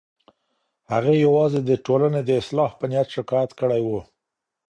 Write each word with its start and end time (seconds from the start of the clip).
هغې 0.91 1.13
یوازې 1.25 1.59
د 1.63 1.71
ټولنې 1.85 2.21
د 2.23 2.29
اصلاح 2.41 2.71
په 2.79 2.85
نیت 2.91 3.07
شکایت 3.17 3.51
کړی 3.59 3.81
و. 3.87 3.89